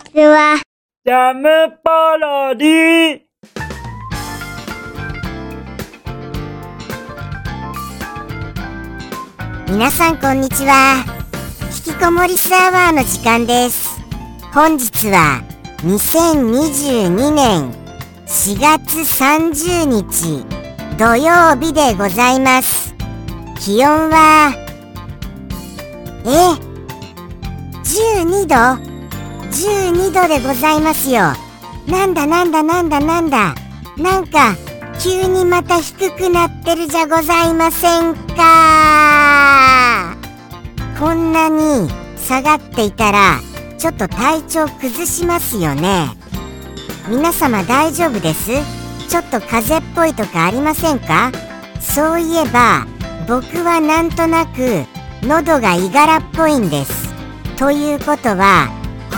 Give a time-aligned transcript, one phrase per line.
[0.00, 0.60] ちは。
[1.04, 3.20] ジャムパロディ
[9.68, 11.04] 皆さんこんにちは。
[11.86, 14.00] 引きこもりスアワーの時間です。
[14.52, 15.42] 本日は
[15.78, 17.72] 2022年
[18.26, 20.44] 4月30日
[20.98, 22.94] 土曜日でございます。
[23.58, 24.54] 気温は、
[26.24, 26.28] え
[28.24, 28.89] ?12 度？
[29.50, 31.32] ?12 度でございますよ。
[31.86, 33.54] なんだなんだなんだなんだ。
[33.96, 34.54] なんか、
[35.02, 40.14] 急にまた低くなってるじゃございませんか。
[40.98, 43.40] こんなに下がっていたら、
[43.78, 46.10] ちょっと体調崩しますよね。
[47.08, 48.52] 皆様大丈夫です？
[49.08, 51.32] ちょっと風邪っぽいとかありませんか？
[51.80, 52.86] そういえば、
[53.26, 54.84] 僕はなんとなく
[55.22, 57.08] 喉がいがらっぽいんです。
[57.56, 58.68] ということは、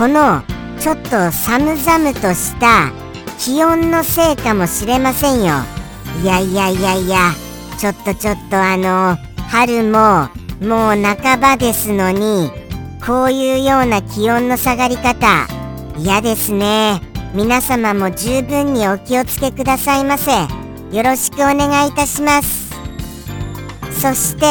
[0.03, 0.43] この
[0.81, 2.91] ちょっと寒々とした
[3.39, 5.55] 気温のせいかもしれませんよ。
[6.21, 7.31] いやいやいやいや、
[7.79, 9.17] ちょっとちょっとあの、
[9.49, 10.29] 春も
[10.61, 12.51] もう半ばですのに、
[13.07, 15.47] こういうような気温の下がり方、
[15.97, 17.01] 嫌ですね。
[17.33, 20.33] 皆様も十分にお気をつけくださいませ。
[20.33, 22.73] よろしくお願いいたします。
[24.01, 24.47] そして、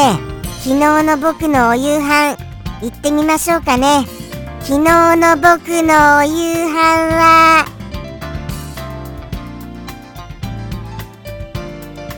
[0.64, 2.38] 昨日の僕のお夕飯、
[2.80, 4.21] 行ってみましょうかね。
[4.64, 6.76] 昨日の僕のお夕飯
[7.16, 7.64] は、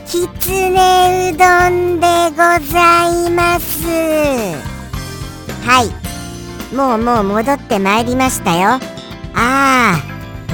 [0.05, 2.37] きつねうどんでご
[2.71, 3.87] ざいます。
[5.65, 6.75] はい。
[6.75, 8.79] もうもう戻ってまいりましたよ。
[9.33, 9.99] あ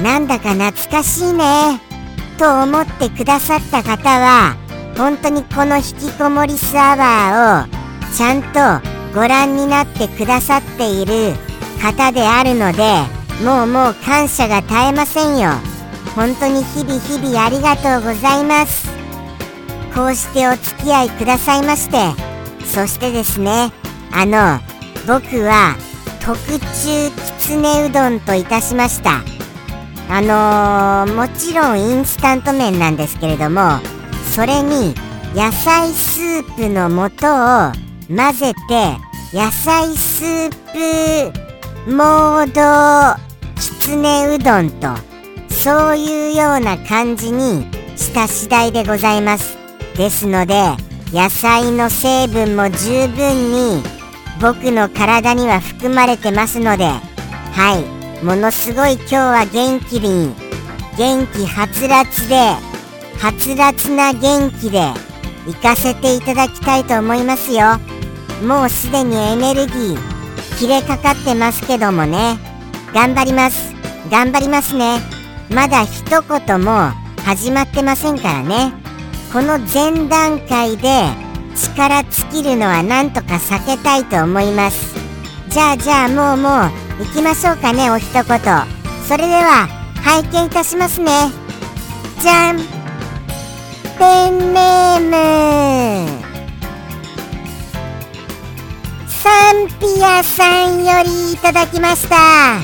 [0.00, 1.78] なんだか懐かしいね。
[2.38, 4.56] と思ってくださった方は、
[4.96, 11.34] 本当にこの引きこもりスアワーをちゃんとご覧になってくださっている
[11.82, 12.82] 方であるので、
[13.44, 15.50] もうもう感謝が絶えませんよ。
[16.14, 18.88] 本当に日々日々ありがとうございます。
[19.92, 21.96] こうしてお付き合いくださいまして、
[22.64, 23.72] そしてですね、
[24.12, 24.60] あの、
[25.06, 25.74] 僕は
[26.24, 29.22] 特注きつねうどんといたしました。
[30.08, 33.80] あのーもちろんインスタント麺なんですけれども、
[34.34, 34.94] それに
[35.34, 37.72] 野菜スープの素を
[38.14, 38.96] 混ぜて、
[39.36, 41.41] 野菜スープ
[41.86, 43.20] モード
[43.56, 44.88] きつねうどんと、
[45.50, 47.66] そういうような感じに
[47.96, 49.62] した次第でございます。
[49.96, 50.54] ですので
[51.12, 53.82] 野菜の成分も十分に
[54.40, 57.00] 僕の体には含まれてますのでは
[58.20, 60.34] いものすごい今日は元気に
[60.96, 64.80] 元気はつらつではつらつな元気で
[65.46, 67.78] 行かせていただきたいと思いますよ
[68.46, 70.11] もうすでにエネルギー
[70.62, 72.38] 切れかかってますけどもね。
[72.94, 73.74] 頑張ります。
[74.12, 75.00] 頑張りますね。
[75.50, 76.92] まだ一言も
[77.24, 78.72] 始まってませんからね。
[79.32, 81.08] この前段階で
[81.56, 84.94] 力尽きるのはなんとか避けたいと思います。
[85.48, 86.48] じゃあじゃあもうも
[87.00, 88.22] う行きましょうかねお一言。
[88.22, 89.66] それでは
[90.04, 91.10] 拝見いたしますね。
[92.20, 92.58] じゃん
[93.98, 96.21] ペンネーム。
[99.22, 102.58] サンピアさんよりいただきました。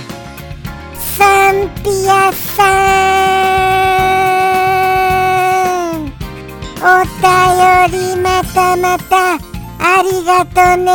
[1.17, 2.65] サンピアさ
[5.95, 6.11] ん。
[6.81, 7.31] お便
[7.93, 9.35] りまたまた
[9.79, 10.91] ありがとね。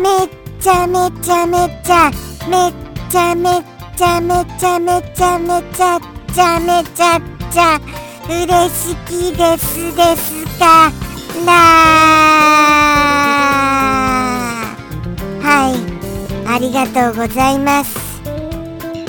[0.00, 0.28] めっ
[0.60, 2.12] ちゃめちゃめちゃ
[2.48, 2.72] めっ
[3.10, 3.64] ちゃめ
[3.96, 5.98] ちゃめちゃめちゃめちゃめ
[6.32, 7.80] ちゃめちゃめちゃ
[8.28, 10.92] 嬉しきですですか
[11.46, 11.52] ら
[15.42, 16.48] はい。
[16.48, 18.22] ありがとうございます。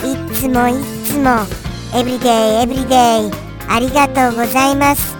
[0.04, 0.74] いつもい
[1.04, 1.46] つも
[1.94, 3.30] エブリデイエブリデイ
[3.68, 5.16] ありがとうございます。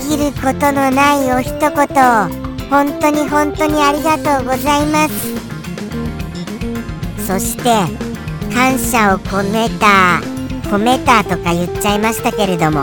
[0.00, 1.70] 尽きることのないお一言
[2.68, 5.14] 本当に本当にありがとうございます。
[7.26, 7.64] そして
[8.52, 10.20] 感謝を込めた
[10.68, 12.80] 込めたとか言っちゃいましたけれども。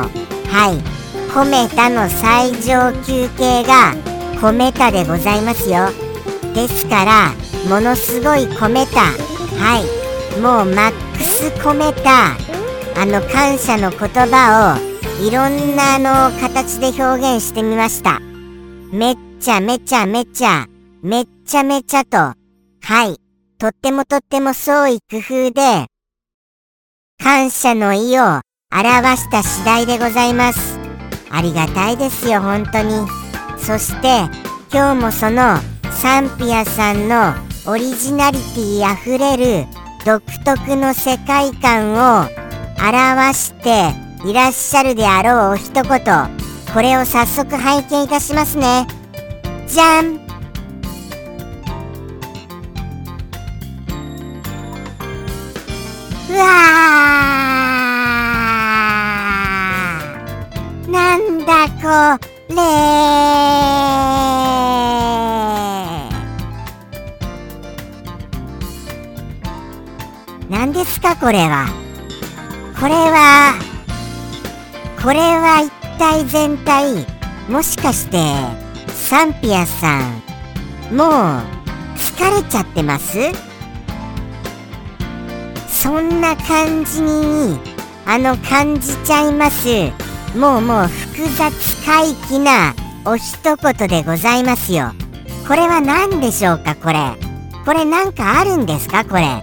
[0.50, 0.97] はい。
[1.38, 3.94] 込めたの最上級形が
[4.42, 5.90] 込めたでございますよ。
[6.56, 7.32] ですから
[7.70, 9.02] ものすごい込めた。
[9.02, 10.42] はい。
[10.42, 12.32] もうマックス込めた。
[13.00, 18.20] あの感謝の言葉をいろんなあの形で表現してみました。
[18.92, 20.66] めっちゃめちゃめちゃ
[21.04, 22.18] めっちゃめちゃと。
[22.18, 22.36] は
[23.06, 23.22] い。
[23.60, 25.86] とってもとっても創意工夫で
[27.22, 30.77] 感謝の意を表した次第でございます。
[31.32, 33.08] ありがたいですよ本当に。
[33.58, 34.30] そして
[34.72, 35.58] 今日もその
[35.92, 37.34] サンピアさんの
[37.66, 39.66] オリジナリティあふれる
[40.06, 42.28] 独特の世界観を
[42.80, 43.94] 表して
[44.26, 45.84] いらっしゃるであろうお一言。
[46.74, 48.88] これを早速拝見いたしますね。
[49.68, 50.16] じゃん。
[56.30, 57.67] うわ
[62.48, 62.60] これ
[70.50, 71.68] 何ですかこれは。
[72.80, 73.54] これは
[75.02, 77.06] これは一体全体
[77.50, 78.18] もしかして
[78.88, 80.22] サンピアさん
[80.96, 81.10] もう
[81.98, 83.18] 疲れちゃってます？
[85.68, 87.60] そんな感じに
[88.06, 89.92] あの感じちゃいます。
[90.36, 91.52] もうもう複雑
[91.84, 94.92] 怪奇なお一言でございますよ。
[95.48, 97.16] これは何でしょうかこれ。
[97.66, 99.42] これなんかあるんですかこれ。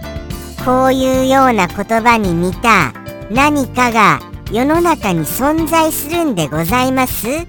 [0.63, 2.93] こういうような言葉に似た
[3.29, 4.21] 何かが
[4.53, 7.45] 世の中に存在するんでございます？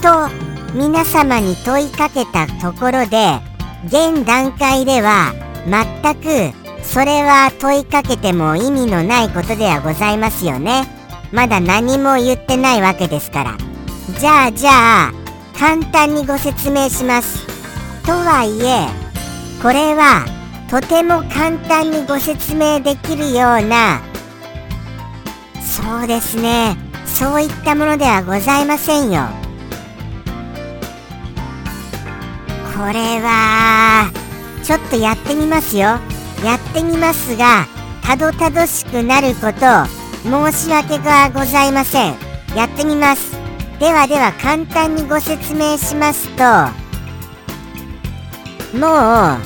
[0.00, 0.28] と
[0.72, 3.40] 皆様に問いかけたところで
[3.86, 5.32] 現段階では
[5.66, 10.99] 全くそれは問いかけても意味のないことではございますよね。
[11.32, 13.56] まだ何も言ってないわけですから。
[14.18, 15.12] じゃあじゃあ
[15.58, 17.46] 簡単にご説明します。
[18.04, 18.88] とはいえ
[19.62, 20.24] これは
[20.70, 24.00] とても簡単にご説明できるような
[25.60, 26.76] そうですね。
[27.06, 29.28] そういったものではございませんよ。
[32.74, 34.10] これは
[34.64, 35.98] ちょっとやってみますよ。
[36.44, 37.66] やってみますが
[38.02, 42.14] たどたどしくなることを申し訳がございません。
[42.56, 43.32] やってみます。
[43.78, 46.44] ではでは簡単にご説明しますと
[48.76, 49.40] もう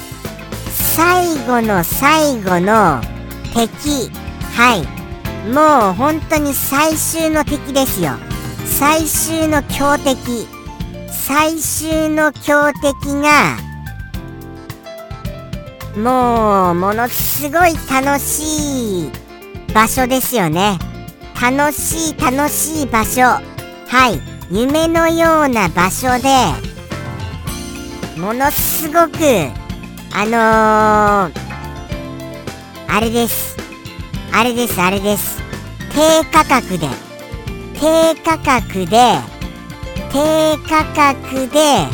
[0.71, 3.01] 最後の最後の
[3.55, 4.11] 敵。
[4.57, 4.83] はい。
[5.53, 8.13] もう本当に最終の敵ですよ。
[8.67, 10.49] 最終の強敵。
[11.11, 13.57] 最終の強敵が
[15.97, 19.24] もうものすごい楽しい
[19.75, 20.79] 場所ですよね。
[21.41, 23.23] 楽しい楽しい場所。
[23.23, 23.41] は
[24.11, 24.21] い。
[24.51, 26.29] 夢のような場所で
[28.21, 29.19] ものすごく
[30.13, 31.41] あのー、
[32.89, 33.57] あれです。
[34.33, 35.43] あれですあれです。
[35.93, 36.89] 低価格で
[37.75, 39.19] 低価格で
[40.13, 41.87] 低価格で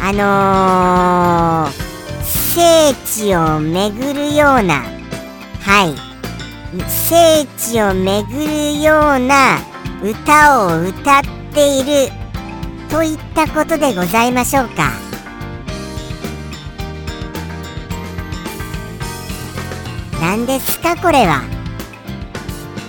[0.00, 1.84] あのー
[2.54, 4.84] 聖地を巡るような
[5.60, 6.03] はい。
[6.88, 9.58] 聖地を巡るような
[10.02, 11.22] 歌を歌っ
[11.52, 12.12] ている
[12.90, 14.90] といったことでございましょうか。
[20.20, 21.42] 何ですかこれは？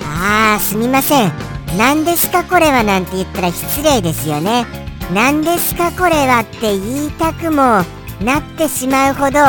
[0.03, 1.31] ああすみません。
[1.77, 4.65] 何ですかこれはなんて言ったら失礼ですよね。
[5.13, 7.83] 何ですかこれはって言いたくも
[8.23, 9.39] なってしまうほど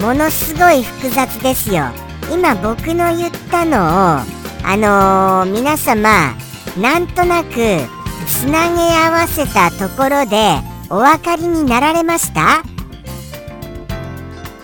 [0.00, 1.88] ものすごい複雑ですよ。
[2.32, 3.80] 今僕の言ったのを
[4.66, 6.34] あのー、皆様
[6.80, 7.54] なんとなく
[8.26, 10.58] つなげ合わせたところで
[10.90, 12.62] お分かりになられました？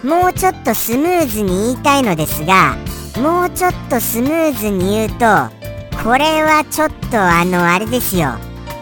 [0.06, 2.76] もうちょっとスムーズに言いたいのですが
[3.20, 5.16] もうちょっとスムーズに言うと
[6.02, 8.30] これはちょっとあのあれですよ。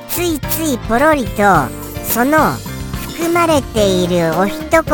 [0.09, 1.43] ついついポロリと
[2.05, 2.53] その
[3.11, 4.87] 含まれているお一言を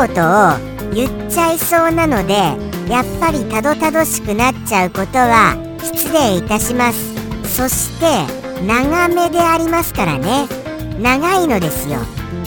[0.93, 2.53] 言っちゃいそうなので
[2.87, 7.15] やっぱりたどたどしくなっちゃうことは失礼いたします。
[7.55, 8.05] そして
[8.65, 10.47] 長めでありますからね。
[10.99, 11.99] 長いのですよ。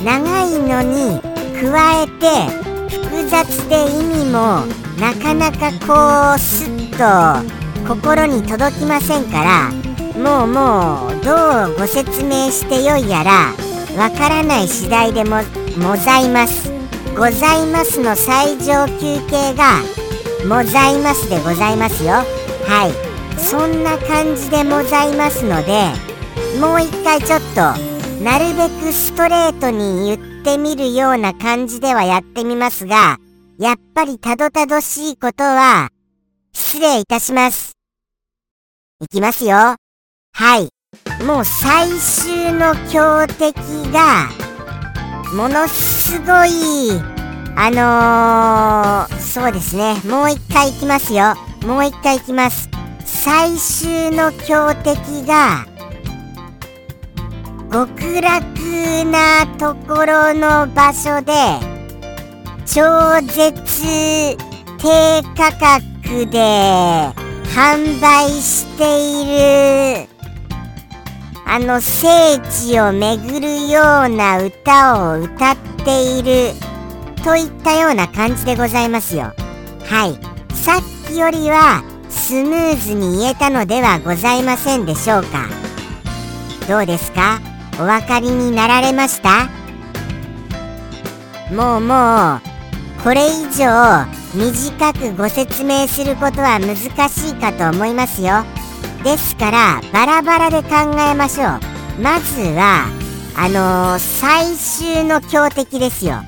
[0.04, 1.21] 長いのに
[1.61, 4.64] 加えて複雑で意味も
[5.00, 9.71] なかなかこうスッと心に届きませんから
[10.18, 13.52] もうもうどうご説明してよいやら
[13.97, 15.38] わからない次第でも
[15.78, 16.71] ございます。
[17.16, 19.80] ございますの最上級形が
[20.47, 22.12] ございますでございますよ。
[22.12, 22.25] は
[23.04, 23.09] い。
[23.38, 25.92] そんな感じでございますので
[26.61, 27.61] もう一回ちょっと
[28.23, 33.18] なるべくストレートに言ってみるような感じではやってみますが
[33.59, 35.90] やっぱりたどたどしいことは
[36.52, 37.73] 失礼いたします。
[39.00, 39.76] いきますよ。
[40.33, 40.68] はい。
[41.25, 43.54] もう最終の強敵
[43.92, 44.28] が
[45.35, 47.17] ものすごい
[47.60, 49.96] あのー、そうですね。
[50.04, 51.34] もう一回いきますよ。
[51.66, 52.70] もう一回いきます。
[53.04, 55.66] 最終の強敵が
[57.72, 61.32] 極楽なところの場所で
[62.64, 64.36] 超絶
[64.78, 66.38] 低価格で
[67.56, 70.08] 販売している
[71.44, 76.67] あの聖地を巡るような歌を歌っている。
[77.25, 79.32] といったような感じでございますよ。
[79.84, 80.54] はい。
[80.54, 85.46] さっきよりはスムーズに言えたのではございませんでしょうか。
[86.68, 87.40] どうですか？
[87.80, 89.48] お分かりになられました？
[91.54, 92.40] もうもう
[93.02, 96.76] これ以上短くご説明することは難
[97.08, 98.44] しいかと思いますよ。
[99.04, 102.02] ですからバラバラで考えましょう。
[102.02, 102.84] まずは
[103.37, 106.22] あのー、最終の強敵ですよ。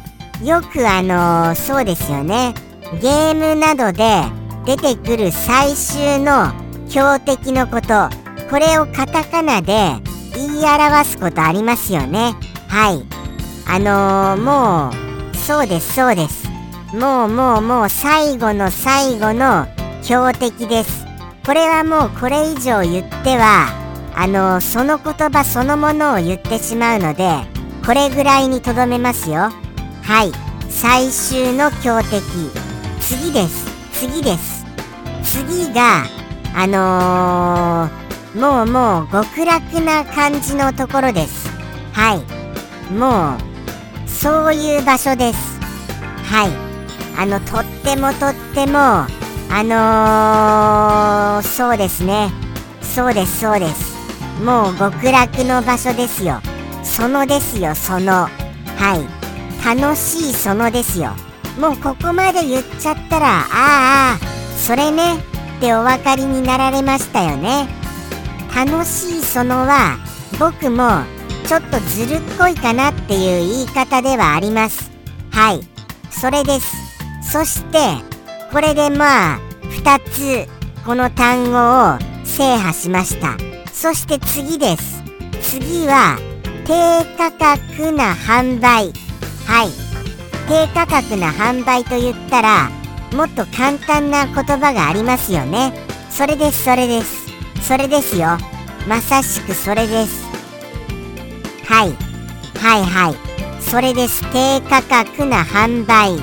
[0.44, 2.54] よくあのー、そうですよね。
[3.02, 4.22] ゲームなどで
[4.64, 6.52] 出てくる最終の
[6.88, 8.08] 強敵のこと
[8.48, 9.94] これをカタカナで
[10.34, 12.34] 言い表すことありますよね。
[12.68, 13.04] はい。
[13.66, 14.90] あのー、も
[15.32, 16.48] うそうですそうです。
[16.94, 19.66] もうもうもう最後の最後の
[20.02, 21.04] 強敵です。
[21.44, 23.68] これはもうこれ以上言っては
[24.14, 27.30] あのその言葉そのものを言ってしまうので
[27.84, 29.50] これぐらいにとどめますよ。
[30.02, 30.32] はい。
[30.68, 32.22] 最終の強敵。
[33.00, 33.66] 次です。
[33.92, 34.64] 次です。
[35.22, 36.04] 次が
[36.54, 41.48] あのー、もうもう極楽な感じのところです。
[41.92, 42.92] はい。
[42.92, 45.60] もうそういう場所です。
[46.24, 46.50] はい。
[47.16, 49.06] あのとってもとってもあ
[49.62, 52.30] のー、そうですね。
[52.82, 53.94] そうですそうです。
[54.42, 56.40] もう極楽の場所ですよ。
[56.82, 58.28] そのですよそのは
[58.96, 59.19] い。
[59.64, 61.14] 楽しいそのですよ。
[61.58, 64.18] もうここまで言っちゃったらああ
[64.56, 67.68] それねってお分かりになられましたよね。
[68.54, 69.98] 楽しいそのは
[70.38, 71.02] 僕も
[71.46, 74.90] ちょっとずるっこいかなっていう言い方ではあります。
[75.30, 75.60] はい。
[76.10, 76.76] それです。
[77.22, 77.78] そして
[78.52, 80.48] これでまあ2つ
[80.84, 83.36] この単語を制覇しました。
[83.72, 85.02] そして次です。
[85.42, 86.18] 次は
[86.66, 88.92] 低価格な販売。
[89.50, 89.70] はい。
[90.46, 92.70] 低価格な販売と言ったら
[93.12, 95.72] もっと簡単な言葉がありますよね。
[96.08, 97.26] それですそれです。
[97.60, 98.38] それですよ。
[98.86, 100.24] まさしくそれです。
[101.66, 101.88] はい。
[102.60, 103.60] はいはい。
[103.60, 104.22] それです。
[104.32, 106.16] 低価格な販売。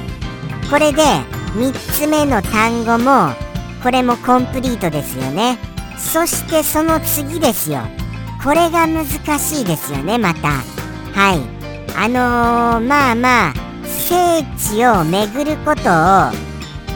[0.69, 1.01] これで
[1.55, 3.33] 3つ目の単語も
[3.83, 5.57] これもコンプリートですよね。
[5.97, 7.81] そしてその次ですよ。
[8.41, 9.05] これが難
[9.37, 10.63] しいですよねまた。
[11.13, 11.56] はい。
[11.99, 16.31] あのー、まあまあ聖地を巡ることを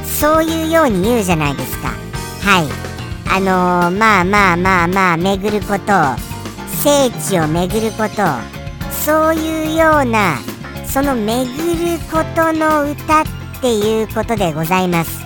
[0.05, 1.87] そういうように言うじゃないですか。
[1.87, 2.67] はい。
[3.27, 5.91] あのー、まあまあまあまあ巡ること。
[5.91, 6.15] を
[6.83, 8.21] 聖地を巡ること。
[8.21, 8.25] を
[8.91, 10.37] そういうような
[10.85, 13.23] その巡ることの歌っ
[13.59, 15.21] ていうことでございます。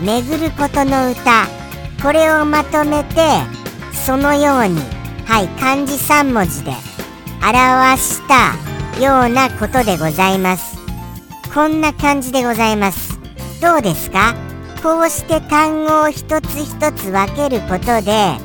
[0.00, 1.46] 巡ることの歌
[2.02, 3.14] これをまとめて
[3.92, 4.80] そのように
[5.26, 6.72] はい漢字3文字で
[7.42, 10.78] 表したようなことでございます。
[11.54, 13.18] こんな感じでございます。
[13.60, 14.34] どうですか？
[14.82, 18.36] こうして単語を一つ一つ分けることで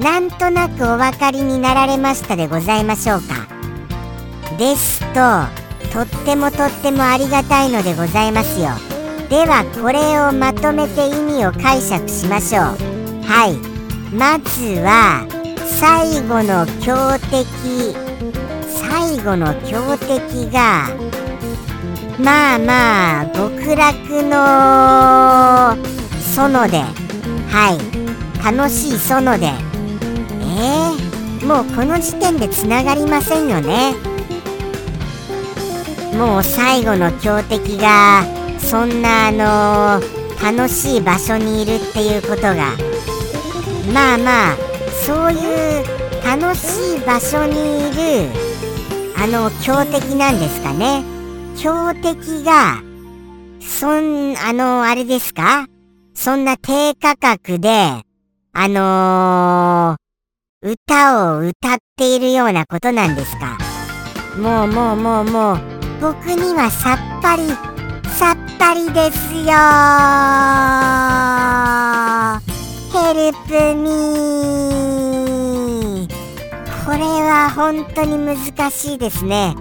[0.00, 3.46] なんとなくお分かりになられましたでございましょうか？
[4.58, 5.20] ですと
[5.92, 8.70] とってもとってもありがたいのでございますよ。
[9.28, 12.64] ではこれをまとめて意味を解釈しましょう。
[13.24, 13.56] はい。
[14.14, 15.26] まずは
[15.66, 17.94] 最後の強敵
[19.10, 20.86] 最後の強敵が
[22.16, 25.74] まあまあ極楽の
[26.32, 26.78] 園で
[27.48, 29.46] はい楽しい園で。
[29.46, 33.94] えー、もうこの時点でつながりませんよね。
[36.16, 38.22] もう最後の強敵が
[38.60, 42.76] そんなあのー、楽しい場所にいるっていうことが。
[43.92, 44.56] まあまあ
[45.04, 45.84] そういう
[46.24, 48.49] 楽しい場所にいる
[49.22, 51.04] あの強敵なんですかね？
[51.56, 52.82] 強敵が
[53.60, 55.66] そんあのあれですか？
[56.14, 58.02] そんな低価格で
[58.52, 63.58] あのー、歌を歌っているようなことなんですか？
[64.38, 65.58] もうもうもうもう。
[66.00, 67.48] 僕にはさっぱり
[68.08, 69.52] さっぱりですよ
[72.90, 74.69] ヘルプミー。
[77.04, 79.54] は本当に難しいですね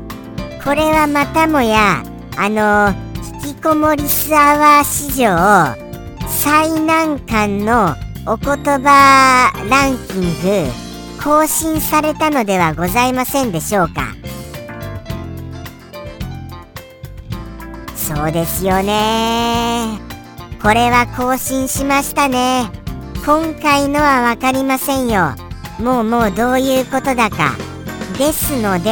[0.64, 2.04] これはまたもや
[2.38, 2.94] あの
[3.44, 5.90] 引きこもりスアワー史上
[6.28, 10.72] 最難関のお言葉ランキング
[11.24, 14.14] 更新されたのではございませんでしょうか
[17.96, 20.00] そうですよね。
[20.62, 22.70] これは更新しましたね。
[23.24, 25.36] 今回のはわかりませんよ。
[25.80, 27.56] もうもうどういうことだか。
[28.18, 28.92] ですので、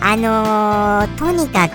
[0.00, 1.74] あのー、とにかく、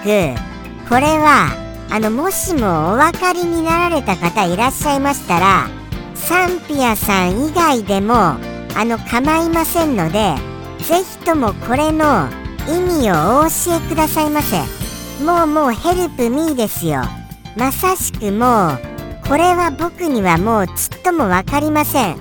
[0.87, 1.51] これは、
[1.91, 5.67] あの、もしもお分かりになられた方いらっしゃいましたら、
[6.15, 8.39] サンピアさん以外でも、あ
[8.77, 10.35] の、構いませんので、
[10.79, 12.29] ぜひともこれの
[12.67, 14.57] 意味をお教えくださいませ。
[15.23, 17.01] もうもうヘルプミーですよ。
[17.57, 18.79] まさしくもう、
[19.27, 22.15] これは僕にはもうちっとも分かりません。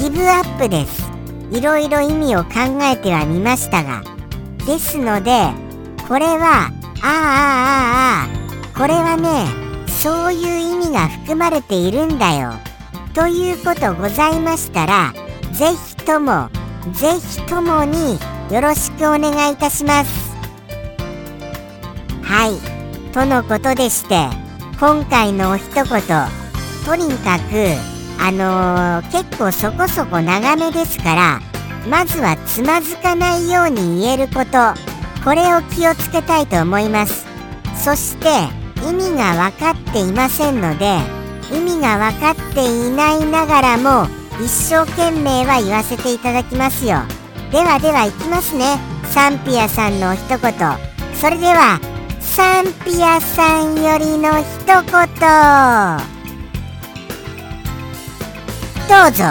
[0.00, 1.07] ギブアップです。
[1.50, 2.50] いろいろ意味を考
[2.82, 4.02] えてはみましたが。
[4.66, 5.48] ですので、
[6.06, 6.70] これは、
[7.02, 7.12] あああ
[7.62, 8.28] ああ
[8.74, 9.46] あ、これはね、
[9.86, 12.52] そういう意味が含まれているんだよ。
[13.14, 15.12] ということございましたら、
[15.52, 16.50] ぜひとも、
[16.92, 18.18] ぜひともに
[18.50, 20.36] よろしくお願いいたします。
[22.22, 24.28] はい、とのことでして、
[24.78, 25.84] 今回のお一言、
[26.84, 31.40] とにかく、あのー、結構そこそこ長めですから、
[31.88, 34.74] まずはつまずかないように言えること、
[35.24, 37.26] これを気をつけたいと思います。
[37.76, 38.28] そして、
[38.88, 40.98] 意味が分かっていませんので、
[41.52, 44.08] 意味が分かっていないながらも、
[44.40, 46.98] 一生懸命は言わせていただきますよ。
[47.50, 48.78] ではでは行きますね。
[49.04, 50.40] サンピアさんの一言。
[51.14, 51.80] それでは、
[52.20, 56.17] サンピアさんよりの一言。
[58.88, 59.24] どうぞ。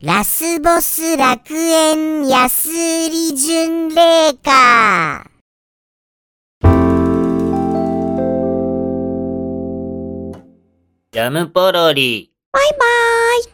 [0.00, 5.27] ラスボス楽園安売り巡礼歌
[11.18, 12.30] ジャムポロリ。
[12.52, 12.78] バイバー
[13.40, 13.44] イ。